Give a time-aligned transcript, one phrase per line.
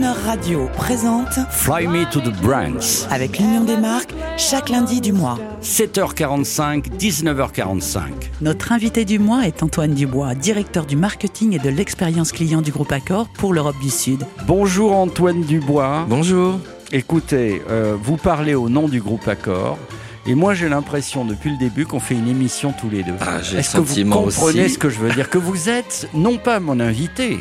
[0.00, 3.06] Croner Radio présente Fly Me to the Brands.
[3.10, 5.38] avec l'Union des marques chaque lundi du mois.
[5.62, 8.00] 7h45, 19h45.
[8.40, 12.72] Notre invité du mois est Antoine Dubois, directeur du marketing et de l'expérience client du
[12.72, 14.24] groupe Accor pour l'Europe du Sud.
[14.46, 16.06] Bonjour Antoine Dubois.
[16.08, 16.58] Bonjour.
[16.92, 19.76] Écoutez, euh, vous parlez au nom du groupe Accor.
[20.26, 23.12] Et moi, j'ai l'impression depuis le début qu'on fait une émission tous les deux.
[23.20, 24.74] Ah, j'ai le Est-ce que vous comprenez aussi.
[24.74, 25.28] ce que je veux dire?
[25.28, 27.38] Que vous êtes non pas mon invité,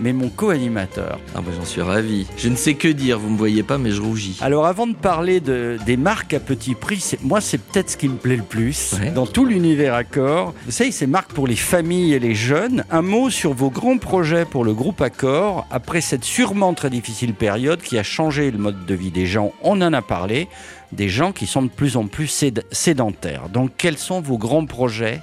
[0.00, 1.18] mais mon co-animateur.
[1.34, 2.26] Ah bah, j'en suis ravi.
[2.36, 4.38] Je ne sais que dire, vous me voyez pas, mais je rougis.
[4.40, 8.08] Alors avant de parler de, des marques à petit prix, moi c'est peut-être ce qui
[8.08, 9.10] me plaît le plus Ouais.
[9.10, 10.54] dans tout l'univers Accor.
[10.64, 12.84] Vous savez, ces marques pour les familles et les jeunes.
[12.90, 17.34] Un mot sur vos grands projets pour le groupe Accor après cette sûrement très difficile
[17.34, 19.52] période qui a changé le mode de vie des gens.
[19.62, 20.48] On en a parlé,
[20.92, 23.48] des gens qui sont de plus en plus séd- sédentaires.
[23.48, 25.20] Donc quels sont vos grands projets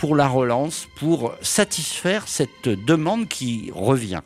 [0.00, 4.22] pour la relance, pour satisfaire cette demande qui revient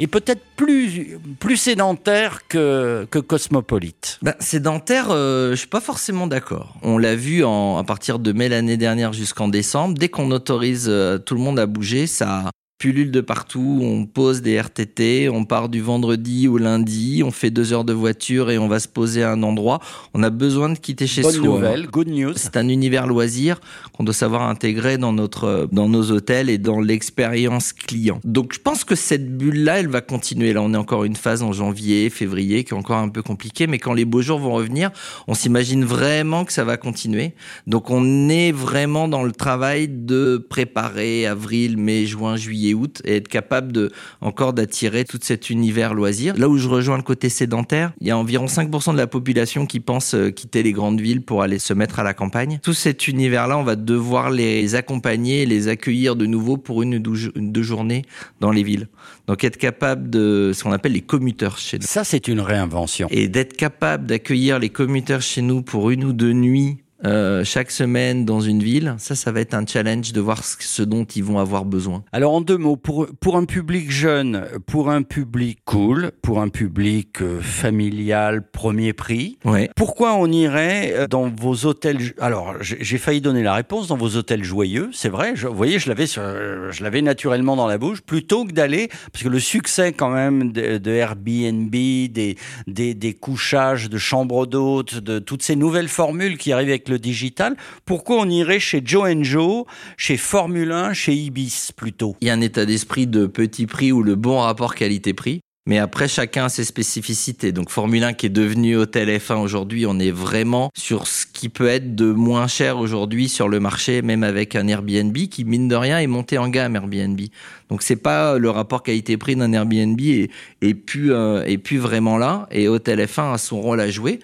[0.00, 4.18] et peut-être plus, plus sédentaire que, que cosmopolite.
[4.22, 6.76] Bah, sédentaire, euh, je suis pas forcément d'accord.
[6.82, 9.96] On l'a vu en, à partir de mai l'année dernière jusqu'en décembre.
[9.96, 12.50] Dès qu'on autorise euh, tout le monde à bouger, ça
[12.82, 13.78] pullule de partout.
[13.80, 17.92] On pose des RTT, on part du vendredi au lundi, on fait deux heures de
[17.92, 19.78] voiture et on va se poser à un endroit.
[20.14, 21.44] On a besoin de quitter chez Bonne soi.
[21.44, 22.32] nouvelle, good news.
[22.34, 23.60] C'est un univers loisir
[23.92, 28.18] qu'on doit savoir intégrer dans notre, dans nos hôtels et dans l'expérience client.
[28.24, 30.52] Donc, je pense que cette bulle-là, elle va continuer.
[30.52, 33.68] Là, on est encore une phase en janvier, février, qui est encore un peu compliquée,
[33.68, 34.90] mais quand les beaux jours vont revenir,
[35.28, 37.34] on s'imagine vraiment que ça va continuer.
[37.68, 43.16] Donc, on est vraiment dans le travail de préparer avril, mai, juin, juillet, août et
[43.16, 46.36] être capable de, encore d'attirer tout cet univers loisir.
[46.36, 49.66] Là où je rejoins le côté sédentaire, il y a environ 5% de la population
[49.66, 52.58] qui pense euh, quitter les grandes villes pour aller se mettre à la campagne.
[52.62, 56.98] Tout cet univers-là, on va devoir les accompagner, les accueillir de nouveau pour une ou
[56.98, 58.02] deux, une ou deux journées
[58.40, 58.88] dans les villes.
[59.26, 61.86] Donc être capable de ce qu'on appelle les commuteurs chez nous.
[61.86, 63.08] Ça, c'est une réinvention.
[63.10, 67.70] Et d'être capable d'accueillir les commuteurs chez nous pour une ou deux nuits euh, chaque
[67.70, 71.24] semaine dans une ville, ça, ça va être un challenge de voir ce, dont ils
[71.24, 72.04] vont avoir besoin.
[72.12, 76.48] Alors, en deux mots, pour, pour un public jeune, pour un public cool, pour un
[76.48, 79.70] public euh, familial, premier prix, Ouais.
[79.76, 84.16] pourquoi on irait euh, dans vos hôtels Alors, j'ai failli donner la réponse dans vos
[84.16, 85.32] hôtels joyeux, c'est vrai.
[85.34, 89.24] Je, vous voyez, je l'avais, je l'avais naturellement dans la bouche, plutôt que d'aller parce
[89.24, 92.36] que le succès quand même de, de Airbnb, des,
[92.66, 96.91] des des couchages de chambres d'hôtes, de toutes ces nouvelles formules qui arrivent avec le
[96.98, 97.56] digital.
[97.84, 99.64] Pourquoi on irait chez Joe Joe,
[99.96, 102.16] chez Formule 1, chez Ibis plutôt?
[102.20, 105.40] Il y a un état d'esprit de petit prix ou le bon rapport qualité-prix.
[105.64, 107.52] Mais après, chacun a ses spécificités.
[107.52, 111.48] Donc, Formule 1 qui est devenu Hôtel F1 aujourd'hui, on est vraiment sur ce qui
[111.48, 115.68] peut être de moins cher aujourd'hui sur le marché, même avec un Airbnb qui, mine
[115.68, 117.20] de rien, est monté en gamme Airbnb.
[117.68, 120.30] Donc, c'est pas le rapport qualité-prix d'un Airbnb et,
[120.62, 122.48] et plus, euh, plus vraiment là.
[122.50, 124.18] Et Hôtel F1 a son rôle à jouer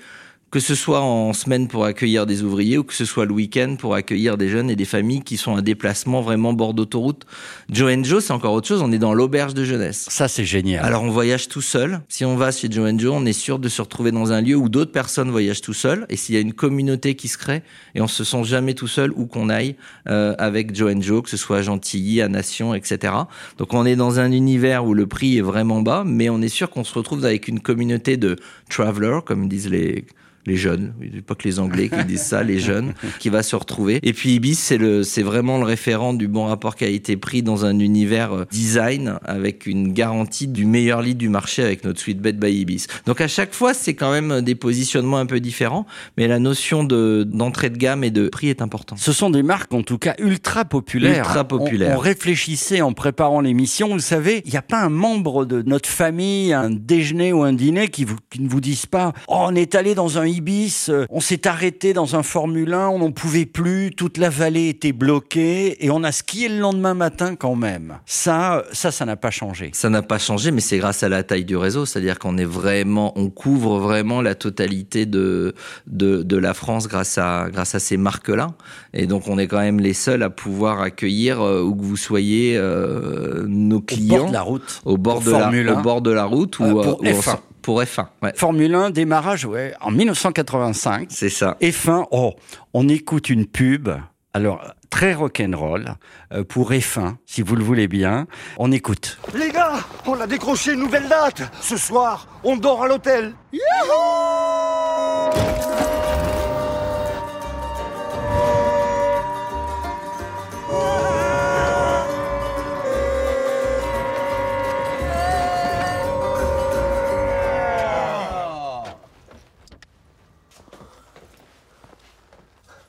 [0.51, 3.77] que ce soit en semaine pour accueillir des ouvriers ou que ce soit le week-end
[3.79, 7.27] pour accueillir des jeunes et des familles qui sont un déplacement vraiment bord d'autoroute.
[7.71, 10.07] Joe Joe, c'est encore autre chose, on est dans l'auberge de jeunesse.
[10.09, 10.85] Ça, c'est génial.
[10.85, 12.01] Alors on voyage tout seul.
[12.09, 14.57] Si on va chez Joe Joe, on est sûr de se retrouver dans un lieu
[14.57, 16.07] où d'autres personnes voyagent tout seuls.
[16.09, 17.63] Et s'il y a une communauté qui se crée,
[17.95, 19.77] et on se sent jamais tout seul où qu'on aille
[20.09, 23.13] euh, avec Joe Joe, que ce soit à Gentilly, à Nation, etc.
[23.59, 26.49] Donc on est dans un univers où le prix est vraiment bas, mais on est
[26.49, 28.37] sûr qu'on se retrouve avec une communauté de
[28.71, 30.07] travelers, comme disent les
[30.49, 30.93] les jeunes,
[31.27, 34.01] pas que les Anglais qui disent ça, les jeunes, qui va se retrouver.
[34.03, 37.79] Et puis Ibis, c'est le, c'est vraiment le référent du bon rapport qualité-prix dans un
[37.79, 42.39] univers euh, design avec une garantie du meilleur lit du marché avec notre suite Bed
[42.39, 42.87] by Ibis.
[43.07, 46.83] Donc à chaque fois, c'est quand même des positionnements un peu différents, mais la notion
[46.83, 48.99] de, d'entrée de gamme et de prix est importante.
[48.99, 51.27] Ce sont des marques en tout cas ultra populaires.
[51.27, 51.97] Ultra On- populaires.
[51.97, 53.89] On, réfléchissait en préparant l'émission.
[53.91, 57.53] Vous savez, il n'y a pas un membre de notre famille, un déjeuner ou un
[57.53, 60.87] dîner qui, vous, qui ne vous dise pas oh, on est allé dans un Ibis,
[60.89, 64.69] euh, on s'est arrêté dans un Formule 1, on n'en pouvait plus, toute la vallée
[64.69, 67.99] était bloquée et on a skié le lendemain matin quand même.
[68.07, 69.71] Ça, ça, ça n'a pas changé.
[69.75, 72.45] Ça n'a pas changé, mais c'est grâce à la taille du réseau, c'est-à-dire qu'on est
[72.45, 75.55] vraiment, on couvre vraiment la totalité de
[75.87, 78.49] de, de la France grâce à grâce à ces marques-là,
[78.95, 81.97] et donc on est quand même les seuls à pouvoir accueillir euh, où que vous
[81.97, 84.81] soyez euh, nos Au clients bord de la route.
[84.85, 85.79] au bord de la Formule 1.
[85.79, 87.39] au bord de la route ou Euh, pour euh, ou en- F1.
[87.63, 91.09] Pour F1, ouais, Formule 1, démarrage ouais, en 1985.
[91.11, 91.57] c'est ça.
[91.61, 92.35] F1, oh,
[92.75, 93.91] on écoute une pub.
[94.35, 95.95] Alors, très rock'n'roll
[96.33, 98.27] euh, pour F1, si vous le voulez bien.
[98.59, 99.19] On écoute.
[99.35, 101.43] Les gars, on a décroché une nouvelle date.
[101.61, 103.35] Ce soir, on dort à l'hôtel.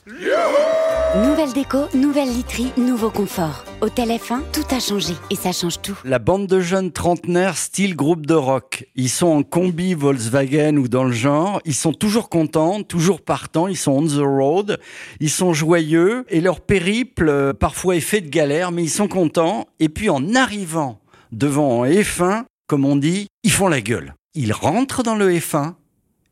[0.08, 3.66] Nouvelle déco, nouvelle literie, nouveau confort.
[3.82, 5.98] Hôtel F1, tout a changé et ça change tout.
[6.06, 8.88] La bande de jeunes trentenaires style groupe de rock.
[8.96, 11.62] Ils sont en combi Volkswagen ou dans le genre.
[11.66, 13.68] Ils sont toujours contents, toujours partants.
[13.68, 14.80] Ils sont on the road.
[15.20, 19.08] Ils sont joyeux et leur périple euh, parfois est fait de galère, mais ils sont
[19.08, 19.68] contents.
[19.80, 21.00] Et puis en arrivant
[21.32, 24.16] devant un F1, comme on dit, ils font la gueule.
[24.34, 25.74] Ils rentrent dans le F1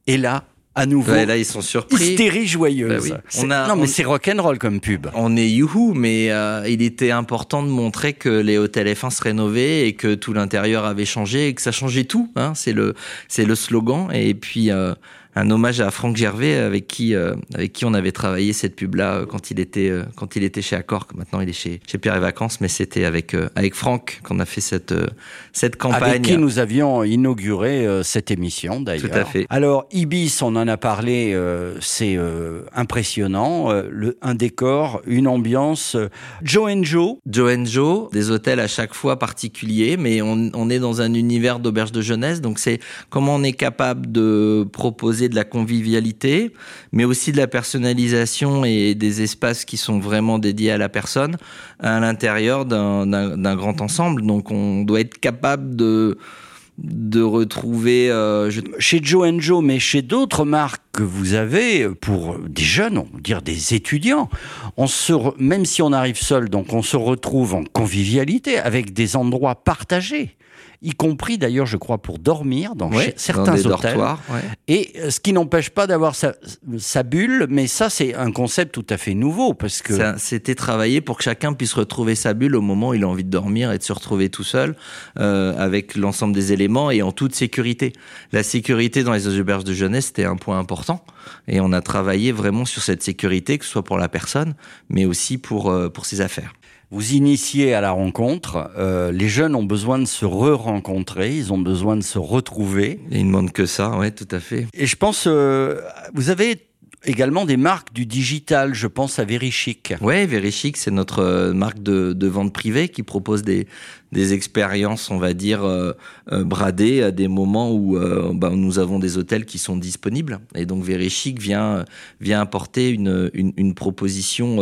[0.08, 0.46] et là,
[0.78, 2.12] à nouveau, Ouais, là, ils sont surpris.
[2.12, 3.10] hystérie joyeuse.
[3.10, 3.40] Bah oui.
[3.44, 5.08] On a- non, mais on- c'est rock'n'roll comme pub.
[5.16, 9.22] On est youhou, mais euh, il était important de montrer que les hôtels F1 se
[9.24, 12.30] rénovaient et que tout l'intérieur avait changé et que ça changeait tout.
[12.36, 12.94] Hein, c'est le
[13.28, 14.10] c'est le slogan.
[14.14, 14.94] Et puis euh,
[15.38, 18.96] un hommage à Franck Gervais avec qui euh, avec qui on avait travaillé cette pub
[18.96, 21.08] là quand il était euh, quand il était chez Accor.
[21.16, 24.40] Maintenant il est chez chez Pierre et Vacances, mais c'était avec euh, avec Franck qu'on
[24.40, 25.08] a fait cette euh,
[25.54, 26.04] cette campagne.
[26.04, 29.10] Avec qui nous avions inauguré euh, cette émission d'ailleurs.
[29.10, 29.46] Tout à fait.
[29.50, 33.72] Alors Ibis, on en a parlé, euh, c'est euh, impressionnant.
[33.72, 35.96] Euh, le, un décor, une ambiance.
[35.96, 36.10] euh,
[36.44, 40.70] Joe and Joe, Joe and Joe, des hôtels à chaque fois particuliers, mais on, on
[40.70, 42.80] est dans un univers d'auberge de jeunesse, donc c'est
[43.10, 46.54] comment on est capable de proposer de la convivialité,
[46.92, 51.38] mais aussi de la personnalisation et des espaces qui sont vraiment dédiés à la personne
[51.80, 54.22] à l'intérieur d'un- grand ensemble.
[54.26, 60.84] Donc on doit être capable de retrouver euh, chez Joe Joe, mais chez d'autres marques
[60.92, 64.30] que vous avez pour des jeunes, on va dire des étudiants.
[64.78, 69.16] On se, même si on arrive seul, donc on se retrouve en convivialité avec des
[69.16, 70.37] endroits partagés,
[70.82, 73.98] y compris d'ailleurs, je crois, pour dormir dans ouais, dans certains des hôtels.
[73.98, 74.42] ouais.
[74.68, 76.36] Et euh, ce qui n'empêche pas d'avoir sa,
[76.78, 81.02] sa bulle, mais ça c'est un concept tout à fait nouveau parce que C'était travaillé
[81.02, 83.72] pour que chacun puisse retrouver sa bulle au moment où il a envie de dormir
[83.72, 84.76] et de se retrouver tout seul
[85.20, 87.94] euh, avec l'ensemble des éléments et en toute sécurité.
[88.32, 91.04] La sécurité dans les auberges de jeunesse, c'était un point important
[91.48, 94.54] et on a travaillé vraiment sur cette sécurité, que ce soit pour la personne,
[94.90, 96.54] mais aussi pour, euh, pour ses affaires.
[96.90, 101.58] Vous initiez à la rencontre, euh, les jeunes ont besoin de se re-rencontrer, ils ont
[101.58, 103.02] besoin de se retrouver.
[103.12, 104.68] Et il ne demande que ça, ouais, tout à fait.
[104.74, 105.82] Et je pense, euh,
[106.14, 106.68] vous avez
[107.04, 109.94] également des marques du digital, je pense à Verichic.
[110.02, 113.68] Ouais, Verichic, c'est notre euh, marque de, de vente privée qui propose des,
[114.12, 115.94] des expériences, on va dire, euh,
[116.32, 120.40] euh, bradées à des moments où euh, bah, nous avons des hôtels qui sont disponibles.
[120.56, 121.84] Et donc Verichic vient,
[122.22, 124.60] vient apporter une, une, proposition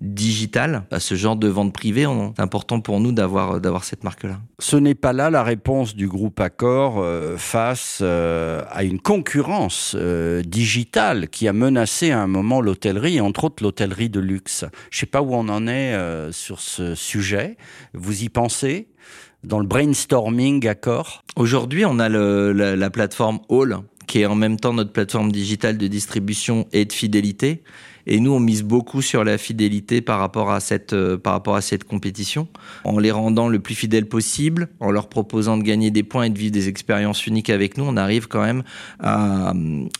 [0.00, 2.06] digitale à ce genre de vente privée.
[2.36, 4.38] C'est important pour nous d'avoir d'avoir cette marque-là.
[4.60, 7.04] Ce n'est pas là la réponse du groupe Accor
[7.36, 9.96] face à une concurrence
[10.44, 14.64] digitale qui a menacé à un moment l'hôtellerie, entre autres l'hôtellerie de luxe.
[14.90, 15.94] Je ne sais pas où on en est
[16.32, 17.56] sur ce sujet.
[17.92, 18.75] Vous y pensez?
[19.46, 24.58] Dans le brainstorming Accor Aujourd'hui, on a la, la plateforme Hall, qui est en même
[24.58, 27.62] temps notre plateforme digitale de distribution et de fidélité.
[28.08, 31.56] Et nous, on mise beaucoup sur la fidélité par rapport à cette, euh, par rapport
[31.56, 32.46] à cette compétition,
[32.84, 36.30] en les rendant le plus fidèles possible, en leur proposant de gagner des points et
[36.30, 37.84] de vivre des expériences uniques avec nous.
[37.84, 38.62] On arrive quand même
[39.00, 39.54] à,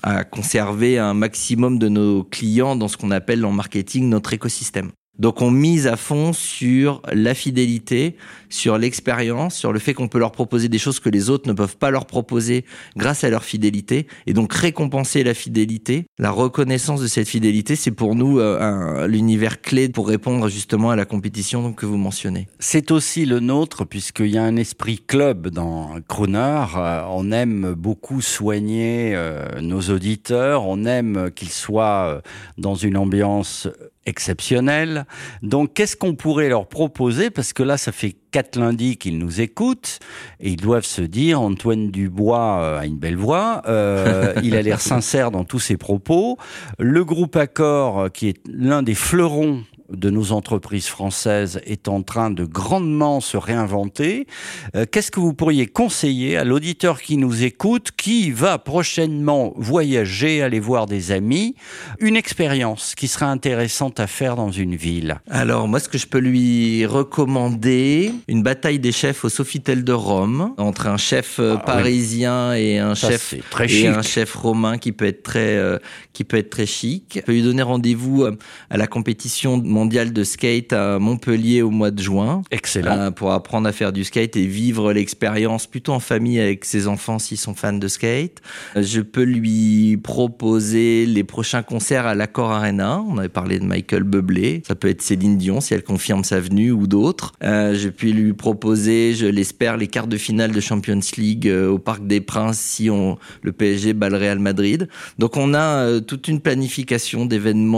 [0.04, 4.90] à conserver un maximum de nos clients dans ce qu'on appelle en marketing notre écosystème.
[5.18, 8.16] Donc on mise à fond sur la fidélité,
[8.48, 11.54] sur l'expérience, sur le fait qu'on peut leur proposer des choses que les autres ne
[11.54, 12.64] peuvent pas leur proposer
[12.96, 14.06] grâce à leur fidélité.
[14.26, 19.06] Et donc récompenser la fidélité, la reconnaissance de cette fidélité, c'est pour nous euh, un-
[19.06, 22.48] l'univers clé pour répondre justement à la compétition que vous mentionnez.
[22.58, 26.64] C'est aussi le nôtre, puisqu'il y a un esprit club dans Crooner.
[26.76, 30.66] Euh, on aime beaucoup soigner euh, nos auditeurs.
[30.66, 32.22] On aime qu'ils soient
[32.58, 33.68] dans une ambiance
[34.06, 35.06] exceptionnelle.
[35.42, 37.30] Donc, qu'est-ce qu'on pourrait leur proposer?
[37.30, 39.98] Parce que là, ça fait quatre lundis qu'ils nous écoutent
[40.40, 44.62] et ils doivent se dire Antoine Dubois euh, a une belle voix, euh, il a
[44.62, 46.38] l'air sincère dans tous ses propos.
[46.78, 52.02] Le groupe Accor, euh, qui est l'un des fleurons de nos entreprises françaises est en
[52.02, 54.26] train de grandement se réinventer.
[54.74, 60.42] Euh, Qu'est-ce que vous pourriez conseiller à l'auditeur qui nous écoute, qui va prochainement voyager,
[60.42, 61.54] aller voir des amis,
[62.00, 65.20] une expérience qui serait intéressante à faire dans une ville?
[65.30, 69.92] Alors moi, ce que je peux lui recommander, une bataille des chefs au Sofitel de
[69.92, 71.64] Rome entre un chef euh, Ah, oui.
[71.66, 75.78] parisien et un Ça, chef très et un chef romain qui peut être très euh,
[76.12, 77.14] qui peut être très chic.
[77.16, 78.36] Je peux lui donner rendez-vous euh,
[78.70, 82.40] à la compétition mondiale de skate à Montpellier au mois de juin.
[82.50, 82.96] Excellent.
[82.98, 86.88] Euh, pour apprendre à faire du skate et vivre l'expérience plutôt en famille avec ses
[86.88, 88.40] enfants s'ils sont fans de skate.
[88.74, 93.04] Euh, Je peux lui proposer les prochains concerts à l'Accor Arena.
[93.06, 94.62] On avait parlé de Michael Bublé.
[94.66, 97.32] Ça peut être Céline Dion si elle confirme sa venue ou d'autres.
[97.42, 101.78] Euh, je puis lui proposer, je l'espère, les quarts de finale de Champions League au
[101.78, 104.88] Parc des Princes si on, le PSG bat le Real Madrid.
[105.18, 107.76] Donc on a euh, toute une planification d'événements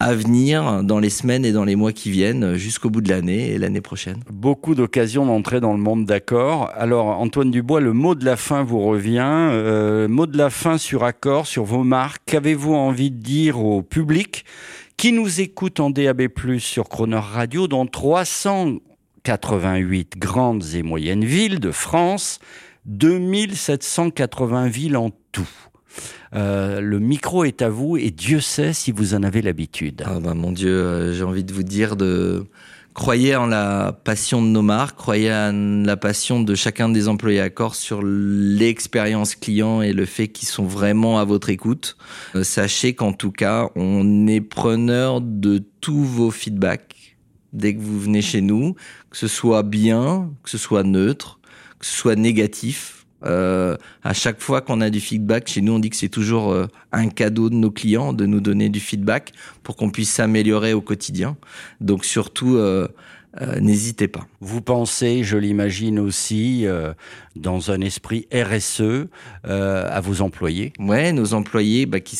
[0.00, 3.50] à venir dans les semaines et dans les mois qui viennent jusqu'au bout de l'année
[3.50, 4.24] et l'année prochaine.
[4.28, 6.68] Beaucoup d'occasions d'entrer dans le monde d'accord.
[6.74, 9.22] Alors Antoine Dubois, le mot de la fin vous revient.
[9.22, 12.22] Euh, mot de la fin sur accord, sur vos marques.
[12.26, 14.44] Qu'avez-vous envie de dire au public
[14.96, 16.22] qui nous écoute en DAB+,
[16.58, 22.40] sur Croner Radio, dans 388 grandes et moyennes villes de France,
[22.86, 25.69] 2780 villes en tout?
[26.34, 30.02] Euh, le micro est à vous et Dieu sait si vous en avez l'habitude.
[30.06, 32.46] Ah bah mon Dieu, euh, j'ai envie de vous dire de
[32.94, 37.40] croyez en la passion de nos marques, croyez en la passion de chacun des employés
[37.40, 41.96] à corps sur l'expérience client et le fait qu'ils sont vraiment à votre écoute.
[42.34, 47.16] Euh, sachez qu'en tout cas, on est preneur de tous vos feedbacks
[47.52, 48.74] dès que vous venez chez nous,
[49.10, 51.40] que ce soit bien, que ce soit neutre,
[51.80, 55.78] que ce soit négatif euh, à chaque fois qu'on a du feedback, chez nous, on
[55.78, 59.32] dit que c'est toujours euh, un cadeau de nos clients de nous donner du feedback
[59.62, 61.36] pour qu'on puisse s'améliorer au quotidien.
[61.80, 62.88] Donc surtout, euh,
[63.40, 64.26] euh n'hésitez pas.
[64.40, 66.66] Vous pensez, je l'imagine aussi,
[67.36, 69.06] dans un esprit RSE
[69.44, 70.72] à vos employés?
[70.80, 72.18] Ouais, nos employés, bah, qui.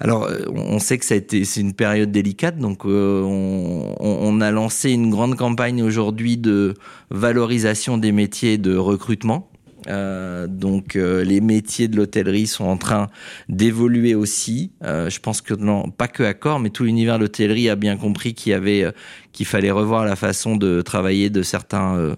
[0.00, 4.50] Alors, on sait que ça a été, c'est une période délicate, donc on, on a
[4.50, 6.74] lancé une grande campagne aujourd'hui de
[7.10, 9.48] valorisation des métiers de recrutement.
[9.88, 13.08] Euh, donc euh, les métiers de l'hôtellerie sont en train
[13.48, 14.72] d'évoluer aussi.
[14.82, 17.96] Euh, je pense que non, pas que Accor, mais tout l'univers de l'hôtellerie a bien
[17.96, 18.86] compris qu'il y avait
[19.34, 22.16] qu'il fallait revoir la façon de travailler de certains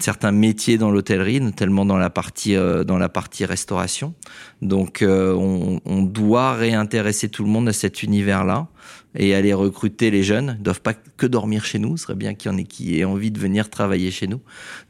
[0.00, 4.14] certains métiers dans l'hôtellerie, notamment dans la partie dans la partie restauration.
[4.60, 8.68] Donc on, on doit réintéresser tout le monde à cet univers-là
[9.14, 10.56] et aller recruter les jeunes.
[10.58, 11.96] Ils doivent pas que dormir chez nous.
[11.96, 14.40] Ce serait bien qu'il y en ait qui aient envie de venir travailler chez nous.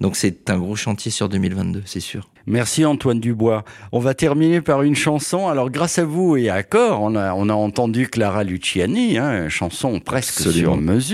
[0.00, 2.28] Donc c'est un gros chantier sur 2022, c'est sûr.
[2.46, 3.64] Merci Antoine Dubois.
[3.92, 5.48] On va terminer par une chanson.
[5.48, 9.48] Alors grâce à vous et à Cor, on a, on a entendu Clara Luciani, hein,
[9.48, 11.09] chanson presque sur mesure.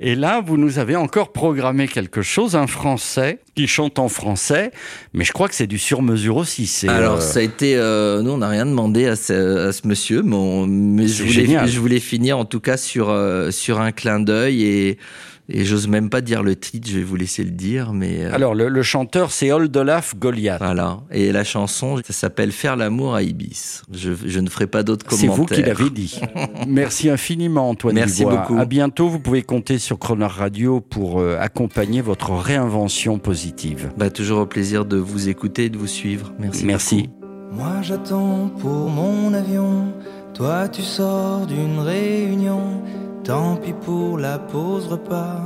[0.00, 4.72] Et là, vous nous avez encore programmé quelque chose, un Français qui chante en français,
[5.12, 6.86] mais je crois que c'est du sur mesure aussi.
[6.88, 9.86] Alors euh, ça a été, euh, nous on n'a rien demandé à ce, à ce
[9.86, 13.92] monsieur, mais, mais je, voulais, je voulais finir en tout cas sur euh, sur un
[13.92, 14.98] clin d'œil et
[15.48, 18.24] et j'ose même pas dire le titre, je vais vous laisser le dire, mais...
[18.24, 20.58] Euh, Alors, le, chanteur, c'est Oldolaf Goliath.
[20.58, 21.00] Voilà.
[21.10, 23.82] Et la chanson, ça s'appelle Faire l'amour à Ibis.
[23.92, 25.30] Je, je ne ferai pas d'autres commentaires.
[25.30, 26.18] C'est vous qui l'avez dit.
[26.66, 28.56] Merci infiniment, Antoine Merci beaucoup.
[28.56, 29.08] À bientôt.
[29.08, 33.90] Vous pouvez compter sur Croner Radio pour euh, accompagner votre réinvention positive.
[33.98, 36.32] Bah, toujours au plaisir de vous écouter et de vous suivre.
[36.38, 36.64] Merci.
[36.64, 37.10] Merci.
[37.52, 39.92] Moi, j'attends pour mon avion.
[40.32, 42.82] Toi, tu sors d'une réunion.
[43.24, 45.40] Tant pis pour la pause repas,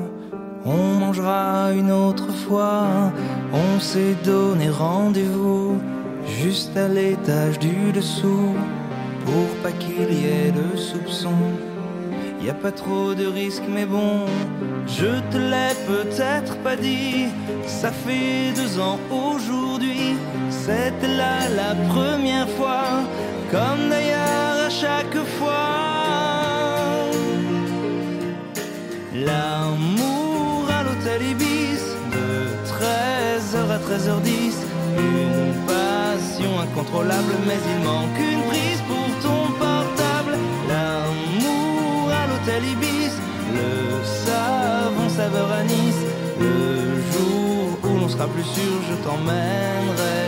[0.64, 3.12] on mangera une autre fois.
[3.52, 5.78] On s'est donné rendez-vous
[6.26, 8.56] juste à l'étage du dessous
[9.25, 11.38] pour pas qu'il y ait de soupçon.
[12.42, 14.26] Y a pas trop de risques, mais bon,
[14.88, 17.26] je te l'ai peut-être pas dit.
[17.64, 20.16] Ça fait deux ans aujourd'hui,
[20.50, 23.04] c'était là la première fois,
[23.52, 25.67] comme d'ailleurs à chaque fois.
[29.28, 31.82] L'amour à l'hôtel Ibis
[32.14, 32.28] de
[32.73, 34.54] 13h à 13h10.
[34.97, 40.35] Une passion incontrôlable, mais il manque une prise pour ton portable.
[40.70, 43.12] L'amour à l'hôtel Ibis,
[43.58, 43.70] le
[44.25, 46.02] savon saveur à Nice.
[46.40, 46.56] Le
[47.12, 50.20] jour où l'on sera plus sûr, je t'emmènerai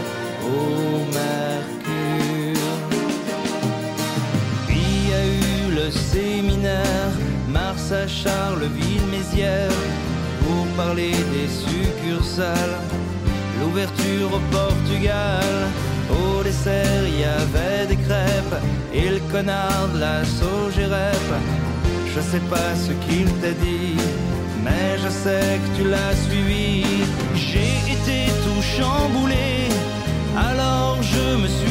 [10.45, 12.79] Pour parler des succursales.
[13.61, 15.69] L'ouverture au Portugal,
[16.11, 18.59] au dessert il y avait des crêpes
[18.93, 21.29] et le connard de la Sogérep.
[22.15, 23.97] Je sais pas ce qu'il t'a dit,
[24.65, 26.85] mais je sais que tu l'as suivi.
[27.35, 29.69] J'ai été tout chamboulé,
[30.37, 31.70] alors je me suis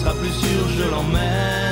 [0.00, 1.69] sera plus sûr, je l'emmènerai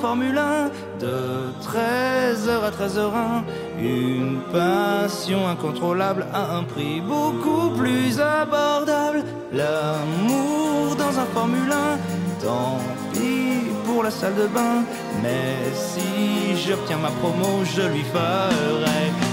[0.00, 1.16] Formule 1 de
[1.62, 3.42] 13h à 13h1.
[3.80, 9.24] Une passion incontrôlable à un prix beaucoup plus abordable.
[9.52, 12.78] L'amour dans un Formule 1, tant
[13.12, 14.84] pis pour la salle de bain.
[15.22, 19.27] Mais si j'obtiens ma promo, je lui ferai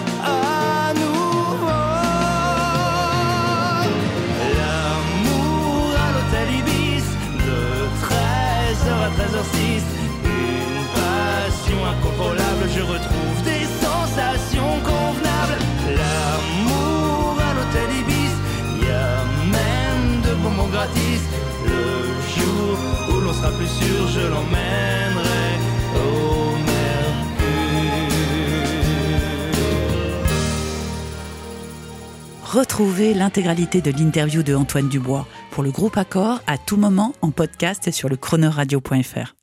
[32.56, 37.32] Retrouvez l'intégralité de l'interview de Antoine Dubois pour le groupe Accor à tout moment en
[37.32, 39.35] podcast sur le chronoradio.fr.